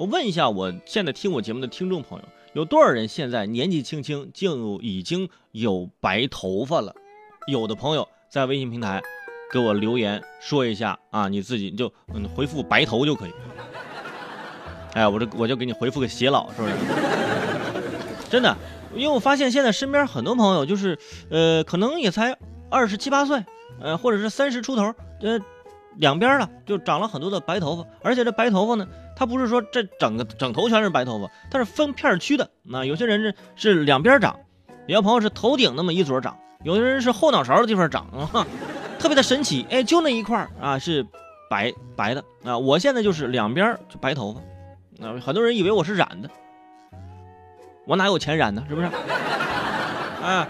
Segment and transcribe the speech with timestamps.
[0.00, 6.94] 我问一下，我现在听我节目的听众朋友，有多少人现在年纪轻轻就已经有白头发了？
[7.46, 9.02] 有的朋友在微信平台
[9.52, 13.32] 给我留言说一下啊，你自己就嗯回复白头就可以。
[14.94, 16.74] 哎，我这我就给你回复个偕老，是不是？
[18.30, 18.56] 真的，
[18.94, 20.98] 因为我发现现在身边很多朋友就是
[21.28, 22.34] 呃，可能也才
[22.70, 23.44] 二十七八岁，
[23.78, 25.38] 呃，或者是三十出头，呃。
[25.96, 28.86] 两边了就长了很多的白头发，而且这白头发呢，
[29.16, 32.48] 它不是说这整个整头全是白头发，它是分片区的。
[32.62, 34.38] 那有些人是是两边长，
[34.86, 38.46] 有些朋友是头顶那么一撮长，有的人是后脑勺的地方长啊，
[38.98, 39.66] 特别的神奇。
[39.68, 41.04] 哎，就那一块啊是
[41.50, 46.30] 白白的啊，我现在就是两边就白头发，啊，很多人以为我是染的，
[47.86, 48.64] 我哪有钱染呢？
[48.68, 48.86] 是不是？
[50.22, 50.48] 啊。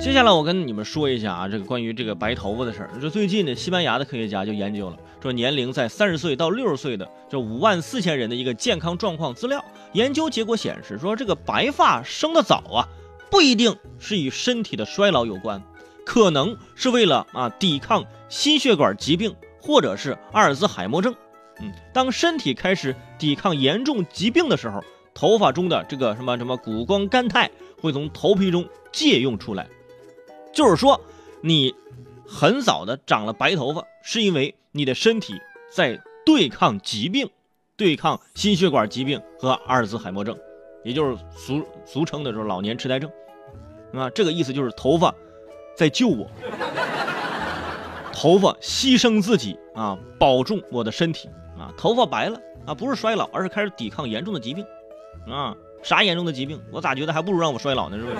[0.00, 2.90] 接下来我跟你们说一下啊，这个关于这个白头发的事儿。
[3.00, 9.64] 就最近呢，西班牙的科学家就研究了，说年龄在三十岁到六十岁的这五万四千人的一个健康状况资料。
[9.92, 12.88] 研究结果显示，说这个白发生的早啊，
[13.30, 15.60] 不一定是与身体的衰老有关，
[16.04, 21.14] 可能是为了啊抵抗心血管疾病或者是阿尔兹海默症。
[21.60, 29.68] 嗯，当身体开始抵抗严重疾病的时候，头发中的这个什么什么谷胱甘肽会从头皮中借用出来。
[30.52, 31.00] 就是说，
[31.40, 31.74] 你
[32.26, 35.34] 很早的长了白头发，是因为你的身体
[35.70, 37.28] 在对抗疾病，
[37.76, 40.36] 对抗心血管疾病和阿尔兹海默症，
[40.84, 43.10] 也就是俗俗称的说老年痴呆症，
[43.92, 45.14] 啊，这个意思就是头发
[45.76, 46.26] 在救我，
[48.12, 51.28] 头发牺牲自己啊，保重我的身体。
[51.58, 54.62] 啊，头发白了啊，不是衰老，而是开始抵抗严重的疾病，
[55.26, 55.56] 啊，
[55.86, 56.60] 啥严重的疾病？
[56.72, 57.96] 我咋觉得还不如让我衰老呢？
[57.96, 58.16] 是不是？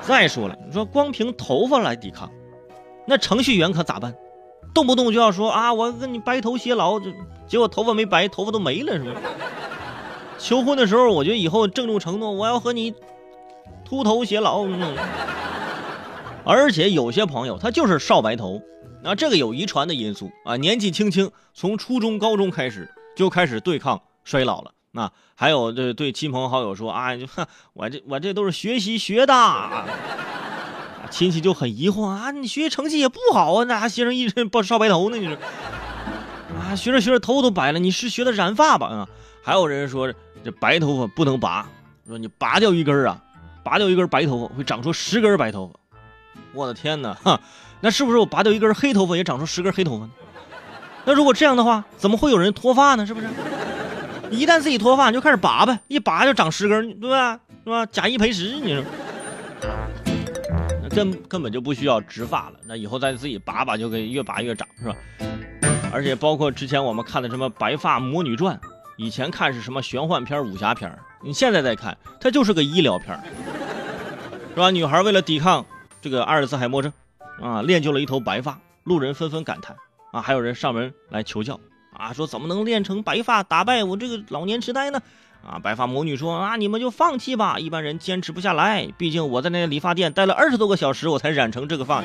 [0.00, 2.30] 再说了，你说光凭头发来抵抗，
[3.06, 4.14] 那程序员可咋办？
[4.72, 7.10] 动不动就要说啊，我跟你白头偕老，就
[7.46, 9.20] 结果头发没白，头发都没了，是吧？
[10.40, 12.94] 求婚的时候，我觉得以后郑重承诺，我要和你
[13.84, 14.66] 秃头偕老。
[16.44, 18.62] 而且有些朋友他就是少白头，
[19.04, 24.72] 啊，这个有遗传的因素啊，年纪轻轻，从初中、高中开始就开始对抗衰老了。
[24.92, 27.26] 那还有这对亲朋好友说啊，就
[27.72, 29.34] 我这我这都是学习学的，
[31.10, 35.16] 亲戚就很疑惑啊，你学习成绩也不好啊，那还学生一身不少白头呢？
[35.16, 35.36] 你说
[36.60, 38.86] 啊，学着学着头都白了，你是学的染发吧？
[38.88, 39.08] 啊，
[39.42, 40.12] 还有人说
[40.44, 41.66] 这白头发不能拔，
[42.06, 43.18] 说你拔掉一根啊，
[43.64, 45.80] 拔掉一根白头发会长出十根白头发。
[46.52, 47.40] 我的天哪，哈，
[47.80, 50.10] 那是不是我拔掉一根黑头发也长出十根黑头发呢？
[51.06, 53.06] 那如果这样的话，怎么会有人脱发呢？
[53.06, 53.26] 是不是？
[54.32, 57.38] 一旦自己脱发，你就开始拔呗，一拔就长十根，对吧？
[57.64, 57.86] 是吧？
[57.86, 58.82] 假一赔十，你说，
[60.82, 64.96] 那根根本就不需要植发了，那以后再自己拔拔就可以越拔越长，是吧？
[65.92, 68.56] 而且包括之前我们看的什么《白发魔女传》，
[68.96, 70.90] 以前看是什么玄幻片、武侠片，
[71.22, 73.14] 你现在再看，它就是个医疗片，
[74.54, 74.70] 是吧？
[74.70, 75.64] 女孩为了抵抗
[76.00, 76.90] 这个阿尔兹海默症，
[77.40, 79.76] 啊，练就了一头白发，路人纷纷感叹，
[80.10, 81.60] 啊，还有人上门来求教。
[81.92, 85.00] 啊，说怎么能练成白发打败我这个老年痴呆呢？
[85.44, 92.02] 啊，白发魔女说啊，你们就放弃吧，一般人坚持不下来，毕竟我在那理发店待了二十多个小时，我才染成这个发。